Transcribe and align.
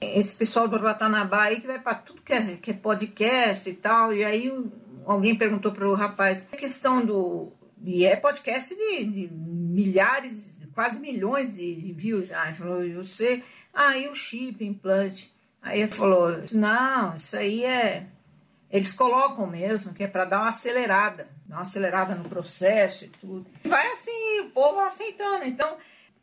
esse 0.00 0.34
pessoal 0.34 0.66
do 0.66 0.78
Ratanabá 0.78 1.44
aí 1.44 1.60
que 1.60 1.66
vai 1.66 1.78
para 1.78 1.94
tudo 1.94 2.22
que 2.22 2.32
é, 2.32 2.56
que 2.56 2.70
é 2.70 2.74
podcast 2.74 3.68
e 3.68 3.74
tal. 3.74 4.14
E 4.14 4.24
aí 4.24 4.52
alguém 5.04 5.36
perguntou 5.36 5.72
para 5.72 5.88
o 5.88 5.94
rapaz 5.94 6.46
a 6.50 6.56
questão 6.56 7.04
do. 7.04 7.52
E 7.82 8.04
é 8.04 8.16
podcast 8.16 8.74
de, 8.74 9.04
de 9.04 9.30
milhares, 9.32 10.58
quase 10.74 11.00
milhões 11.00 11.54
de, 11.54 11.74
de 11.74 11.92
views 11.92 12.28
já. 12.28 12.46
Ele 12.46 12.54
falou, 12.54 12.84
e 12.84 12.94
você. 12.94 13.42
Ah, 13.72 13.96
e 13.96 14.08
o 14.08 14.14
chip, 14.14 14.64
implante. 14.64 15.32
Aí 15.62 15.80
ele 15.80 15.90
falou: 15.90 16.30
não, 16.52 17.14
isso 17.14 17.36
aí 17.36 17.64
é. 17.64 18.06
Eles 18.70 18.92
colocam 18.92 19.46
mesmo, 19.48 19.92
que 19.92 20.04
é 20.04 20.06
para 20.06 20.24
dar 20.24 20.38
uma 20.38 20.50
acelerada, 20.50 21.26
dar 21.44 21.56
uma 21.56 21.62
acelerada 21.62 22.14
no 22.14 22.28
processo 22.28 23.04
e 23.04 23.08
tudo. 23.08 23.46
E 23.64 23.68
vai 23.68 23.84
assim, 23.90 24.40
o 24.42 24.50
povo 24.50 24.78
aceitando. 24.80 25.44
Então, 25.44 25.76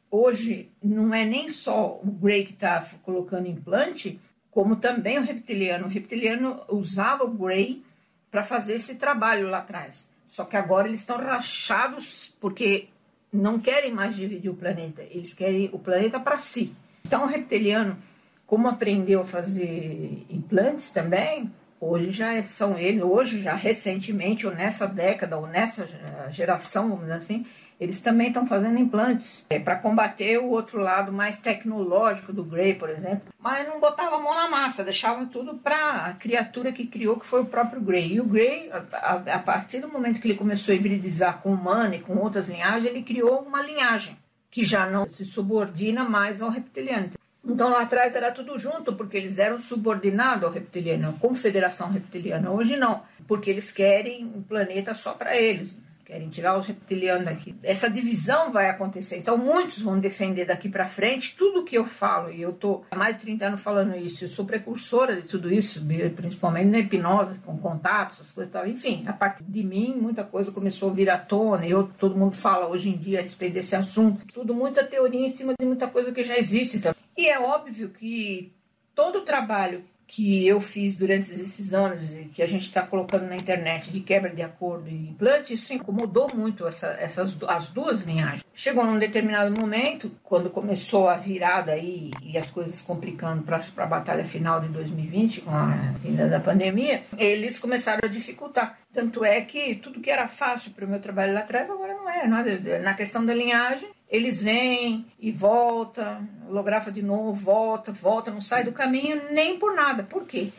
hoje 0.09 0.69
não 0.81 1.13
é 1.13 1.25
nem 1.25 1.49
só 1.49 1.99
o 2.03 2.11
Gray 2.11 2.45
que 2.45 2.53
está 2.53 2.85
colocando 3.03 3.47
implante, 3.47 4.19
como 4.51 4.75
também 4.75 5.17
o 5.19 5.23
reptiliano. 5.23 5.85
O 5.85 5.89
reptiliano 5.89 6.61
usava 6.69 7.23
o 7.23 7.29
Gray 7.29 7.83
para 8.31 8.43
fazer 8.43 8.75
esse 8.75 8.95
trabalho 8.95 9.49
lá 9.49 9.59
atrás. 9.59 10.09
Só 10.27 10.43
que 10.43 10.57
agora 10.57 10.87
eles 10.87 11.01
estão 11.01 11.17
rachados 11.17 12.33
porque 12.39 12.87
não 13.31 13.59
querem 13.59 13.93
mais 13.93 14.15
dividir 14.15 14.49
o 14.49 14.55
planeta, 14.55 15.03
eles 15.09 15.33
querem 15.33 15.69
o 15.71 15.79
planeta 15.79 16.19
para 16.19 16.37
si. 16.37 16.73
Então, 17.05 17.23
o 17.23 17.27
reptiliano, 17.27 17.97
como 18.45 18.67
aprendeu 18.67 19.21
a 19.21 19.25
fazer 19.25 20.25
implantes 20.29 20.89
também, 20.89 21.51
hoje 21.79 22.11
já 22.11 22.41
são 22.43 22.77
eles, 22.77 23.03
hoje 23.03 23.41
já 23.41 23.55
recentemente, 23.55 24.45
ou 24.45 24.53
nessa 24.53 24.87
década, 24.87 25.37
ou 25.37 25.47
nessa 25.47 25.87
geração, 26.29 26.89
vamos 26.89 27.03
dizer 27.03 27.13
assim, 27.13 27.45
eles 27.79 27.99
também 27.99 28.29
estão 28.29 28.47
fazendo 28.47 28.79
implantes 28.79 29.45
é, 29.49 29.59
para 29.59 29.75
combater 29.75 30.39
o 30.39 30.49
outro 30.49 30.79
lado 30.79 31.11
mais 31.11 31.37
tecnológico 31.37 32.33
do 32.33 32.43
Gray, 32.43 32.73
por 32.73 32.89
exemplo. 32.89 33.31
Mas 33.39 33.67
não 33.67 33.79
botava 33.79 34.15
a 34.15 34.19
mão 34.19 34.33
na 34.33 34.49
massa, 34.49 34.83
deixava 34.83 35.25
tudo 35.27 35.55
para 35.55 36.07
a 36.07 36.13
criatura 36.13 36.71
que 36.71 36.87
criou, 36.87 37.19
que 37.19 37.25
foi 37.25 37.41
o 37.41 37.45
próprio 37.45 37.79
Gray. 37.79 38.13
E 38.13 38.19
o 38.19 38.25
Gray, 38.25 38.71
a, 38.71 39.13
a, 39.35 39.39
partir 39.39 39.79
do 39.79 39.89
momento 39.89 40.19
que 40.19 40.27
ele 40.27 40.37
começou 40.37 40.73
a 40.73 40.75
hibridizar 40.75 41.39
com 41.39 41.53
humano 41.53 41.93
e 41.93 41.99
com 41.99 42.17
outras 42.17 42.49
linhagens, 42.49 42.85
ele 42.85 43.03
criou 43.03 43.41
uma 43.41 43.61
linhagem 43.61 44.17
que 44.49 44.63
já 44.63 44.89
não 44.89 45.07
se 45.07 45.23
subordina 45.23 46.03
mais 46.03 46.41
ao 46.41 46.49
reptiliano. 46.49 47.11
Então 47.45 47.69
lá 47.69 47.83
atrás 47.83 48.15
era 48.15 48.31
tudo 48.31 48.57
junto, 48.57 48.93
porque 48.93 49.15
eles 49.15 49.37
eram 49.37 49.59
subordinados 49.59 50.43
ao 50.43 50.51
reptiliano, 50.51 51.09
à 51.09 51.13
confederação 51.13 51.89
reptiliana. 51.89 52.51
Hoje 52.51 52.75
não, 52.75 53.03
porque 53.27 53.49
eles 53.49 53.71
querem 53.71 54.25
um 54.25 54.41
planeta 54.41 54.95
só 54.95 55.13
para 55.13 55.37
eles 55.37 55.77
querem 56.07 56.29
tirar 56.29 56.57
os 56.57 56.65
reptilianos 56.65 57.25
daqui. 57.25 57.53
Essa 57.61 57.89
divisão 57.89 58.49
vai 58.49 58.69
acontecer. 58.69 59.17
Então, 59.17 59.37
muitos 59.37 59.81
vão 59.81 59.99
defender 59.99 60.45
daqui 60.45 60.69
para 60.69 60.87
frente 60.87 61.35
tudo 61.37 61.65
que 61.65 61.77
eu 61.77 61.85
falo, 61.85 62.31
e 62.31 62.41
eu 62.41 62.51
estou 62.51 62.85
há 62.89 62.95
mais 62.95 63.17
de 63.17 63.23
30 63.23 63.45
anos 63.45 63.61
falando 63.61 63.93
isso, 63.93 64.23
eu 64.23 64.29
sou 64.29 64.45
precursora 64.45 65.21
de 65.21 65.27
tudo 65.27 65.53
isso, 65.53 65.85
principalmente 66.15 66.69
na 66.69 66.79
hipnose, 66.79 67.39
com 67.39 67.57
contatos, 67.57 68.21
essas 68.21 68.31
coisas 68.31 68.49
e 68.49 68.53
tal. 68.53 68.65
Enfim, 68.65 69.03
a 69.05 69.11
partir 69.11 69.43
de 69.43 69.63
mim, 69.65 69.97
muita 69.99 70.23
coisa 70.23 70.49
começou 70.49 70.89
a 70.89 70.93
vir 70.93 71.09
à 71.09 71.17
tona, 71.17 71.65
e 71.65 71.71
eu, 71.71 71.89
todo 71.99 72.17
mundo 72.17 72.37
fala 72.37 72.67
hoje 72.67 72.89
em 72.89 72.97
dia 72.97 73.19
a 73.19 73.21
respeito 73.21 73.55
desse 73.55 73.75
assunto. 73.75 74.25
Tudo 74.33 74.53
muita 74.53 74.85
teoria 74.85 75.25
em 75.25 75.29
cima 75.29 75.53
de 75.59 75.65
muita 75.65 75.87
coisa 75.87 76.13
que 76.13 76.23
já 76.23 76.37
existe. 76.37 76.77
Então. 76.77 76.95
E 77.17 77.27
é 77.27 77.37
óbvio 77.37 77.89
que 77.89 78.53
todo 78.95 79.19
o 79.19 79.25
trabalho 79.25 79.83
que 80.07 80.47
eu 80.47 80.61
fiz 80.61 80.95
durante 80.95 81.29
esses 81.31 81.73
anos, 81.73 82.01
que 82.33 82.41
a 82.41 82.47
gente 82.47 82.61
está 82.61 82.81
colocando 82.81 83.27
na 83.27 83.35
internet 83.35 83.91
de 83.91 83.99
quebra 83.99 84.33
de 84.33 84.41
acordo 84.41 84.87
e 84.87 85.09
implante, 85.09 85.53
isso 85.53 85.73
incomodou 85.73 86.27
muito 86.33 86.65
essa, 86.65 86.87
essas 86.99 87.35
as 87.47 87.67
duas 87.67 88.03
linhagens. 88.03 88.45
Chegou 88.55 88.85
num 88.85 88.97
determinado 88.97 89.59
momento, 89.59 90.09
quando 90.23 90.49
começou 90.49 91.09
a 91.09 91.15
virada 91.15 91.73
aí 91.73 92.09
e 92.23 92.37
as 92.37 92.49
coisas 92.49 92.81
complicando 92.81 93.43
para 93.43 93.61
a 93.77 93.85
batalha 93.85 94.23
final 94.23 94.61
de 94.61 94.69
2020, 94.69 95.41
com 95.41 95.51
a 95.51 95.93
vinda 96.01 96.27
da 96.27 96.39
pandemia, 96.39 97.03
eles 97.17 97.59
começaram 97.59 97.99
a 98.03 98.07
dificultar. 98.07 98.79
Tanto 98.93 99.23
é 99.23 99.41
que 99.41 99.75
tudo 99.75 99.99
que 99.99 100.09
era 100.09 100.27
fácil 100.27 100.71
para 100.71 100.85
o 100.85 100.89
meu 100.89 100.99
trabalho 100.99 101.33
lá 101.33 101.41
atrás 101.41 101.69
agora 101.69 101.93
não 101.93 102.09
é. 102.09 102.25
Nada. 102.25 102.79
Na 102.79 102.93
questão 102.93 103.23
da 103.23 103.33
linhagem, 103.33 103.89
eles 104.09 104.41
vêm 104.41 105.05
e 105.19 105.31
volta, 105.31 106.21
holografa 106.47 106.91
de 106.91 107.01
novo, 107.01 107.33
volta, 107.33 107.91
volta, 107.91 108.31
não 108.31 108.41
sai 108.41 108.63
do 108.63 108.71
caminho 108.71 109.21
nem 109.31 109.59
por 109.59 109.75
nada. 109.75 110.03
Por 110.03 110.25
quê? 110.25 110.49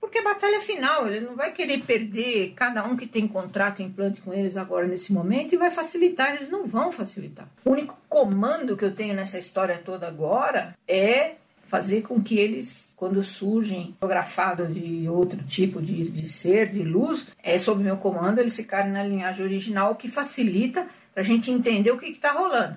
Porque 0.00 0.18
a 0.18 0.24
batalha 0.24 0.60
final, 0.60 1.06
ele 1.08 1.20
não 1.20 1.34
vai 1.34 1.52
querer 1.52 1.82
perder 1.82 2.52
cada 2.54 2.84
um 2.84 2.96
que 2.96 3.06
tem 3.06 3.26
contrato 3.26 3.82
implante 3.82 4.20
com 4.20 4.32
eles 4.32 4.56
agora 4.56 4.86
nesse 4.86 5.12
momento 5.12 5.52
e 5.52 5.58
vai 5.58 5.70
facilitar, 5.70 6.34
eles 6.34 6.48
não 6.48 6.66
vão 6.66 6.92
facilitar. 6.92 7.48
O 7.64 7.70
único 7.70 7.98
comando 8.08 8.76
que 8.76 8.84
eu 8.84 8.94
tenho 8.94 9.14
nessa 9.14 9.38
história 9.38 9.78
toda 9.78 10.06
agora 10.06 10.76
é 10.86 11.34
fazer 11.66 12.02
com 12.02 12.22
que 12.22 12.38
eles, 12.38 12.92
quando 12.96 13.22
surgem 13.22 13.94
fotografados 13.98 14.72
de 14.72 15.08
outro 15.08 15.42
tipo 15.44 15.82
de, 15.82 16.08
de 16.08 16.28
ser, 16.28 16.68
de 16.68 16.82
luz, 16.82 17.26
é 17.42 17.58
sob 17.58 17.82
meu 17.82 17.96
comando 17.96 18.38
eles 18.38 18.54
ficarem 18.54 18.92
na 18.92 19.02
linhagem 19.02 19.44
original, 19.44 19.92
o 19.92 19.96
que 19.96 20.08
facilita 20.08 20.86
para 21.12 21.22
a 21.22 21.26
gente 21.26 21.50
entender 21.50 21.90
o 21.90 21.98
que 21.98 22.06
está 22.06 22.30
rolando. 22.32 22.76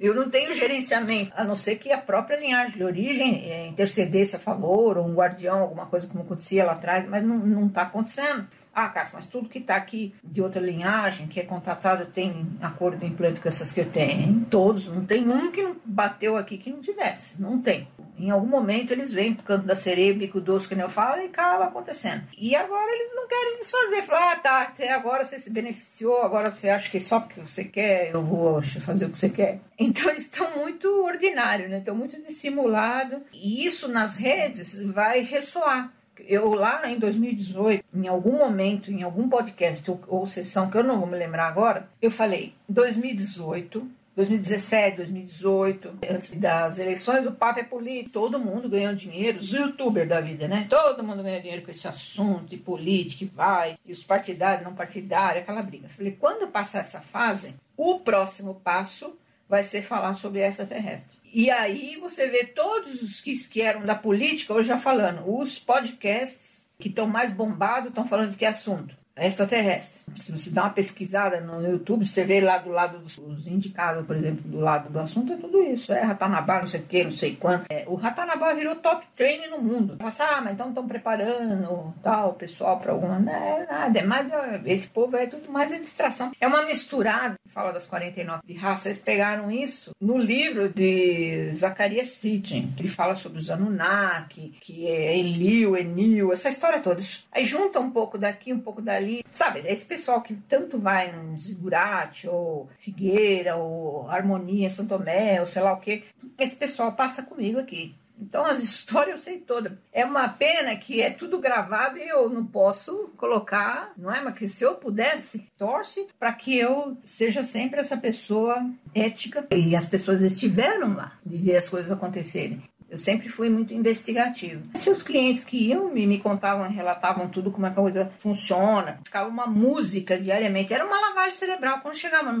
Eu 0.00 0.14
não 0.14 0.28
tenho 0.28 0.52
gerenciamento, 0.52 1.32
a 1.36 1.44
não 1.44 1.54
ser 1.54 1.76
que 1.76 1.92
a 1.92 1.98
própria 1.98 2.36
linhagem 2.36 2.76
de 2.76 2.84
origem 2.84 3.48
é, 3.50 3.68
intercedesse 3.68 4.34
a 4.34 4.38
favor, 4.38 4.98
ou 4.98 5.06
um 5.06 5.14
guardião, 5.14 5.60
alguma 5.60 5.86
coisa 5.86 6.08
como 6.08 6.24
acontecia 6.24 6.64
lá 6.64 6.72
atrás, 6.72 7.08
mas 7.08 7.24
não 7.24 7.66
está 7.66 7.82
acontecendo. 7.82 8.46
Ah, 8.74 8.88
Cássio, 8.88 9.14
mas 9.16 9.26
tudo 9.26 9.48
que 9.48 9.58
está 9.58 9.76
aqui 9.76 10.14
de 10.24 10.40
outra 10.40 10.60
linhagem, 10.60 11.26
que 11.26 11.38
é 11.38 11.44
contatado, 11.44 12.06
tem 12.06 12.46
acordo 12.60 12.98
de 12.98 13.06
implante 13.06 13.40
com 13.40 13.48
essas 13.48 13.72
que 13.72 13.80
eu 13.80 13.86
tenho? 13.86 14.44
Todos, 14.46 14.88
não 14.88 15.04
tem 15.04 15.28
um 15.28 15.50
que 15.50 15.62
não 15.62 15.76
bateu 15.84 16.36
aqui 16.36 16.56
que 16.56 16.70
não 16.70 16.80
tivesse, 16.80 17.40
não 17.40 17.60
tem. 17.60 17.86
Em 18.20 18.30
algum 18.30 18.46
momento 18.46 18.92
eles 18.92 19.12
vêm 19.12 19.32
pro 19.32 19.44
canto 19.44 19.66
da 19.66 19.74
sereia, 19.74 20.12
bico 20.12 20.40
doce, 20.40 20.68
que 20.68 20.74
eu 20.74 20.90
falo, 20.90 21.22
e 21.22 21.26
acaba 21.26 21.64
acontecendo. 21.64 22.22
E 22.36 22.54
agora 22.54 22.94
eles 22.94 23.10
não 23.14 23.26
querem 23.26 23.56
desfazer. 23.56 24.02
Falar, 24.02 24.32
ah, 24.32 24.36
tá, 24.36 24.62
até 24.62 24.92
agora 24.92 25.24
você 25.24 25.38
se 25.38 25.50
beneficiou, 25.50 26.22
agora 26.22 26.50
você 26.50 26.68
acha 26.68 26.90
que 26.90 27.00
só 27.00 27.20
porque 27.20 27.40
você 27.40 27.64
quer 27.64 28.10
eu 28.12 28.22
vou 28.22 28.62
fazer 28.62 29.06
o 29.06 29.10
que 29.10 29.18
você 29.18 29.30
quer. 29.30 29.60
Então 29.82 30.10
eles 30.10 30.24
estão 30.24 30.58
muito 30.58 30.86
ordinários, 31.02 31.70
né? 31.70 31.78
Estão 31.78 31.94
muito 31.94 32.14
dissimulados. 32.20 33.20
E 33.32 33.64
isso 33.64 33.88
nas 33.88 34.14
redes 34.16 34.82
vai 34.82 35.20
ressoar 35.20 35.90
eu 36.26 36.50
lá 36.50 36.90
em 36.90 36.98
2018, 36.98 37.84
em 37.94 38.06
algum 38.06 38.32
momento, 38.32 38.90
em 38.90 39.02
algum 39.02 39.28
podcast 39.28 39.90
ou, 39.90 40.00
ou, 40.06 40.26
sessão 40.26 40.70
que 40.70 40.76
eu 40.76 40.84
não 40.84 40.98
vou 40.98 41.06
me 41.06 41.16
lembrar 41.16 41.46
agora, 41.46 41.88
eu 42.00 42.10
falei: 42.10 42.54
2018 42.68 43.88
2017, 44.20 44.98
2018, 44.98 45.98
antes 46.10 46.32
das 46.32 46.78
eleições, 46.78 47.24
o 47.24 47.32
papo 47.32 47.60
é 47.60 47.64
político, 47.64 48.10
todo 48.10 48.38
mundo 48.38 48.68
ganhou 48.68 48.94
dinheiro, 48.94 49.38
os 49.38 49.50
youtubers 49.50 50.06
da 50.06 50.20
vida, 50.20 50.46
né? 50.46 50.66
Todo 50.68 51.02
mundo 51.02 51.22
ganha 51.22 51.40
dinheiro 51.40 51.62
com 51.62 51.70
esse 51.70 51.88
assunto 51.88 52.44
de 52.44 52.58
política, 52.58 53.24
e 53.24 53.26
vai, 53.26 53.78
e 53.84 53.92
os 53.92 54.04
partidários, 54.04 54.62
não 54.62 54.74
partidários, 54.74 55.42
aquela 55.42 55.62
briga. 55.62 55.88
falei, 55.88 56.12
quando 56.12 56.48
passar 56.48 56.80
essa 56.80 57.00
fase, 57.00 57.54
o 57.76 58.00
próximo 58.00 58.56
passo 58.56 59.16
vai 59.48 59.62
ser 59.62 59.80
falar 59.80 60.12
sobre 60.12 60.40
extraterrestre. 60.40 61.18
E 61.32 61.50
aí 61.50 61.96
você 61.96 62.28
vê 62.28 62.44
todos 62.44 63.02
os 63.02 63.22
que 63.22 63.62
eram 63.62 63.86
da 63.86 63.94
política 63.94 64.52
hoje 64.52 64.68
já 64.68 64.76
falando, 64.76 65.22
os 65.34 65.58
podcasts 65.58 66.66
que 66.78 66.88
estão 66.88 67.06
mais 67.06 67.30
bombados 67.30 67.88
estão 67.88 68.06
falando 68.06 68.32
de 68.32 68.36
que 68.36 68.44
assunto? 68.44 68.99
Extraterrestre. 69.20 70.02
Se 70.14 70.32
você 70.32 70.50
dá 70.50 70.62
uma 70.64 70.70
pesquisada 70.70 71.40
no 71.40 71.64
YouTube, 71.64 72.04
você 72.04 72.24
vê 72.24 72.40
lá 72.40 72.58
do 72.58 72.70
lado 72.70 72.98
dos 72.98 73.46
indicados, 73.46 74.04
por 74.06 74.16
exemplo, 74.16 74.42
do 74.44 74.58
lado 74.58 74.90
do 74.90 74.98
assunto, 74.98 75.32
é 75.32 75.36
tudo 75.36 75.62
isso. 75.62 75.92
É 75.92 76.00
Ratanabá, 76.00 76.58
não 76.58 76.66
sei 76.66 76.80
o 76.80 76.84
que, 76.84 77.04
não 77.04 77.10
sei 77.10 77.36
quanto. 77.36 77.66
É, 77.70 77.84
o 77.86 77.94
Ratanabá 77.94 78.52
virou 78.52 78.76
top 78.76 79.06
training 79.14 79.48
no 79.48 79.60
mundo. 79.60 79.96
Você, 80.00 80.22
ah, 80.22 80.40
mas 80.42 80.54
então 80.54 80.68
estão 80.70 80.86
preparando 80.86 81.94
tal, 82.02 82.34
pessoal 82.34 82.78
para 82.80 82.92
alguma. 82.92 83.18
Não 83.18 83.32
é 83.32 83.66
nada, 83.66 83.98
é 83.98 84.02
mais. 84.02 84.30
Esse 84.64 84.88
povo 84.88 85.16
é 85.16 85.26
tudo 85.26 85.50
mais 85.50 85.72
a 85.72 85.78
distração. 85.78 86.32
É 86.40 86.46
uma 86.46 86.62
misturada, 86.62 87.34
fala 87.46 87.72
das 87.72 87.86
49 87.86 88.40
de 88.44 88.54
raça, 88.54 88.88
eles 88.88 89.00
pegaram 89.00 89.50
isso 89.50 89.92
no 90.00 90.16
livro 90.16 90.68
de 90.68 91.50
Zacarias 91.52 92.08
Sitchin, 92.08 92.72
que 92.76 92.88
fala 92.88 93.14
sobre 93.14 93.38
os 93.38 93.50
Anunnaki, 93.50 94.54
que 94.60 94.88
é 94.88 95.16
Enlil, 95.16 95.76
Enil, 95.76 96.32
essa 96.32 96.48
história 96.48 96.80
toda. 96.80 97.00
Aí 97.32 97.44
junta 97.44 97.80
um 97.80 97.90
pouco 97.90 98.18
daqui, 98.18 98.52
um 98.52 98.60
pouco 98.60 98.80
dali 98.80 99.09
Sabe, 99.30 99.60
esse 99.66 99.84
pessoal 99.86 100.22
que 100.22 100.34
tanto 100.34 100.78
vai 100.78 101.12
no 101.12 101.36
Zigurate, 101.36 102.28
ou 102.28 102.68
Figueira, 102.78 103.56
ou 103.56 104.08
Harmonia, 104.08 104.70
Santo 104.70 104.90
Tomé, 104.90 105.40
ou 105.40 105.46
sei 105.46 105.62
lá 105.62 105.72
o 105.72 105.80
que, 105.80 106.04
esse 106.38 106.56
pessoal 106.56 106.92
passa 106.92 107.22
comigo 107.22 107.58
aqui. 107.58 107.94
Então 108.20 108.44
as 108.44 108.62
histórias 108.64 109.16
eu 109.16 109.22
sei 109.22 109.38
todas. 109.38 109.72
É 109.92 110.04
uma 110.04 110.28
pena 110.28 110.76
que 110.76 111.00
é 111.00 111.10
tudo 111.10 111.40
gravado 111.40 111.96
e 111.98 112.08
eu 112.08 112.28
não 112.28 112.44
posso 112.44 113.10
colocar, 113.16 113.92
não 113.96 114.12
é? 114.12 114.20
Mas 114.20 114.34
que 114.34 114.46
se 114.46 114.62
eu 114.62 114.74
pudesse, 114.74 115.46
torce 115.56 116.06
para 116.18 116.32
que 116.32 116.56
eu 116.56 116.96
seja 117.04 117.42
sempre 117.42 117.80
essa 117.80 117.96
pessoa 117.96 118.64
ética 118.94 119.46
e 119.50 119.74
as 119.74 119.86
pessoas 119.86 120.20
estiveram 120.20 120.94
lá 120.94 121.18
de 121.24 121.38
ver 121.38 121.56
as 121.56 121.68
coisas 121.68 121.90
acontecerem. 121.90 122.62
Eu 122.90 122.98
sempre 122.98 123.28
fui 123.28 123.48
muito 123.48 123.72
investigativo. 123.72 124.64
Se 124.74 124.90
os 124.90 125.00
clientes 125.00 125.44
que 125.44 125.68
iam 125.68 125.92
me, 125.92 126.06
me 126.06 126.18
contavam, 126.18 126.68
relatavam 126.68 127.28
tudo, 127.28 127.52
como 127.52 127.66
é 127.66 127.70
que 127.70 127.78
a 127.78 127.82
coisa 127.82 128.12
funciona, 128.18 128.98
ficava 129.04 129.28
uma 129.28 129.46
música 129.46 130.18
diariamente. 130.18 130.74
Era 130.74 130.84
uma 130.84 131.00
lavagem 131.00 131.32
cerebral. 131.32 131.78
Quando 131.80 131.96
chegava 131.96 132.32
num 132.32 132.40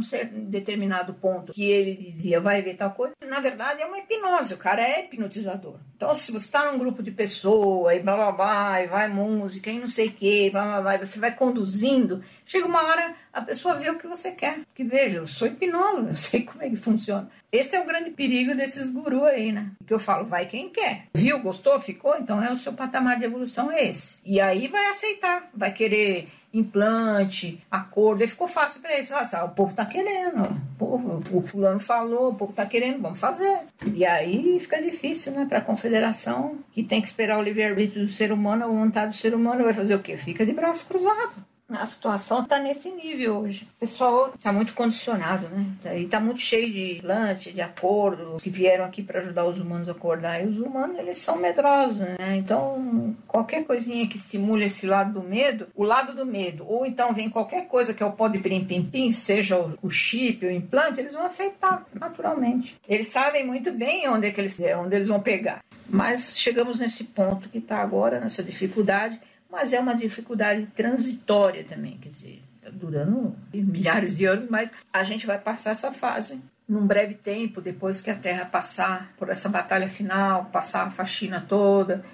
determinado 0.50 1.14
ponto 1.14 1.52
que 1.52 1.64
ele 1.64 1.94
dizia, 1.94 2.40
vai 2.40 2.60
ver 2.62 2.74
tal 2.74 2.90
coisa, 2.90 3.14
na 3.24 3.38
verdade 3.38 3.80
é 3.80 3.86
uma 3.86 3.98
hipnose. 4.00 4.54
O 4.54 4.58
cara 4.58 4.82
é 4.82 5.04
hipnotizador. 5.04 5.76
Então, 5.96 6.14
se 6.14 6.32
você 6.32 6.46
está 6.46 6.70
num 6.70 6.78
grupo 6.78 7.02
de 7.02 7.12
pessoas, 7.12 7.96
e 7.96 8.00
blá 8.00 8.16
blá 8.16 8.32
blá, 8.32 8.82
e 8.82 8.88
vai 8.88 9.06
música, 9.06 9.70
e 9.70 9.78
não 9.78 9.88
sei 9.88 10.08
o 10.08 10.12
quê, 10.12 10.48
blá 10.50 10.64
blá 10.64 10.80
blá, 10.80 10.94
e 10.96 11.06
você 11.06 11.20
vai 11.20 11.32
conduzindo, 11.32 12.24
chega 12.44 12.66
uma 12.66 12.82
hora 12.82 13.14
a 13.32 13.42
pessoa 13.42 13.76
vê 13.76 13.88
o 13.90 13.98
que 13.98 14.08
você 14.08 14.32
quer. 14.32 14.60
Que 14.74 14.82
veja, 14.82 15.18
eu 15.18 15.26
sou 15.26 15.46
hipnólogo, 15.46 16.08
eu 16.08 16.14
sei 16.14 16.42
como 16.42 16.62
é 16.62 16.68
que 16.68 16.76
funciona. 16.76 17.30
Esse 17.52 17.76
é 17.76 17.80
o 17.80 17.86
grande 17.86 18.10
perigo 18.10 18.54
desses 18.54 18.90
gurus 18.90 19.24
aí, 19.24 19.52
né? 19.52 19.70
Que 19.86 19.92
eu 19.92 19.98
falo, 19.98 20.26
vai 20.26 20.46
quem 20.46 20.68
quer. 20.68 21.06
Viu, 21.14 21.38
gostou, 21.40 21.80
ficou? 21.80 22.16
Então 22.16 22.42
é 22.42 22.52
o 22.52 22.56
seu 22.56 22.72
patamar 22.72 23.18
de 23.18 23.24
evolução 23.24 23.72
é 23.72 23.88
esse. 23.88 24.18
E 24.24 24.40
aí 24.40 24.68
vai 24.68 24.86
aceitar, 24.86 25.50
vai 25.54 25.72
querer 25.72 26.28
implante, 26.52 27.62
acordo. 27.70 28.22
Aí 28.22 28.28
ficou 28.28 28.48
fácil 28.48 28.80
para 28.80 28.94
eles. 28.94 29.10
Ah, 29.12 29.44
o 29.44 29.50
povo 29.50 29.74
tá 29.74 29.86
querendo. 29.86 30.42
O, 30.42 30.78
povo, 30.78 31.22
o 31.32 31.42
fulano 31.42 31.80
falou, 31.80 32.30
o 32.30 32.34
povo 32.34 32.52
tá 32.52 32.66
querendo, 32.66 33.00
vamos 33.00 33.20
fazer. 33.20 33.60
E 33.94 34.04
aí 34.04 34.58
fica 34.60 34.80
difícil, 34.82 35.32
né, 35.32 35.46
para 35.48 35.58
a 35.58 35.62
confederação, 35.62 36.58
que 36.72 36.82
tem 36.82 37.00
que 37.00 37.06
esperar 37.06 37.38
o 37.38 37.42
livre-arbítrio 37.42 38.06
do 38.06 38.12
ser 38.12 38.32
humano, 38.32 38.64
a 38.64 38.68
vontade 38.68 39.12
do 39.12 39.16
ser 39.16 39.34
humano, 39.34 39.64
vai 39.64 39.74
fazer 39.74 39.94
o 39.94 40.00
quê? 40.00 40.16
Fica 40.16 40.44
de 40.44 40.52
braço 40.52 40.86
cruzado. 40.86 41.49
A 41.70 41.86
situação 41.86 42.42
está 42.42 42.58
nesse 42.58 42.90
nível 42.90 43.38
hoje. 43.38 43.66
O 43.76 43.80
pessoal 43.80 44.32
está 44.34 44.52
muito 44.52 44.74
condicionado, 44.74 45.48
né? 45.48 45.98
E 45.98 46.04
está 46.04 46.18
muito 46.18 46.40
cheio 46.40 46.72
de 46.72 47.00
plante, 47.00 47.52
de 47.52 47.60
acordo, 47.60 48.36
que 48.42 48.50
vieram 48.50 48.84
aqui 48.84 49.02
para 49.02 49.20
ajudar 49.20 49.44
os 49.46 49.60
humanos 49.60 49.88
a 49.88 49.92
acordar. 49.92 50.42
E 50.42 50.48
os 50.48 50.58
humanos, 50.58 50.98
eles 50.98 51.18
são 51.18 51.36
medrosos, 51.36 51.96
né? 51.96 52.36
Então, 52.36 53.16
qualquer 53.26 53.64
coisinha 53.64 54.06
que 54.06 54.16
estimule 54.16 54.64
esse 54.64 54.86
lado 54.86 55.20
do 55.20 55.22
medo, 55.22 55.68
o 55.74 55.84
lado 55.84 56.14
do 56.14 56.26
medo, 56.26 56.64
ou 56.68 56.84
então 56.84 57.12
vem 57.12 57.30
qualquer 57.30 57.66
coisa 57.66 57.94
que 57.94 58.02
é 58.02 58.06
o 58.06 58.12
pó 58.12 58.28
de 58.28 58.38
pim-pim-pim, 58.38 59.12
seja 59.12 59.56
o 59.80 59.90
chip, 59.90 60.44
o 60.44 60.50
implante, 60.50 61.00
eles 61.00 61.12
vão 61.12 61.24
aceitar 61.24 61.86
naturalmente. 61.94 62.78
Eles 62.88 63.08
sabem 63.08 63.46
muito 63.46 63.70
bem 63.72 64.08
onde, 64.08 64.26
é 64.26 64.30
que 64.30 64.40
eles, 64.40 64.60
onde 64.76 64.96
eles 64.96 65.08
vão 65.08 65.20
pegar. 65.20 65.62
Mas 65.88 66.38
chegamos 66.38 66.78
nesse 66.78 67.04
ponto 67.04 67.48
que 67.48 67.58
está 67.58 67.78
agora, 67.78 68.20
nessa 68.20 68.42
dificuldade 68.42 69.20
mas 69.50 69.72
é 69.72 69.80
uma 69.80 69.94
dificuldade 69.94 70.66
transitória 70.66 71.64
também, 71.64 71.98
quer 71.98 72.08
dizer, 72.08 72.42
está 72.56 72.70
durando 72.70 73.34
milhares 73.52 74.16
de 74.16 74.24
anos, 74.24 74.48
mas 74.48 74.70
a 74.92 75.02
gente 75.02 75.26
vai 75.26 75.38
passar 75.38 75.70
essa 75.72 75.92
fase 75.92 76.40
num 76.68 76.86
breve 76.86 77.14
tempo, 77.14 77.60
depois 77.60 78.00
que 78.00 78.10
a 78.10 78.14
Terra 78.14 78.44
passar 78.44 79.12
por 79.18 79.28
essa 79.28 79.48
batalha 79.48 79.88
final, 79.88 80.44
passar 80.46 80.86
a 80.86 80.90
faxina 80.90 81.40
toda 81.40 82.04